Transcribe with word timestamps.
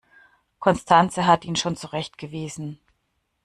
Constanze 0.59 1.27
hat 1.27 1.45
ihn 1.45 1.55
schon 1.55 1.75
zurechtgewiesen. 1.77 2.79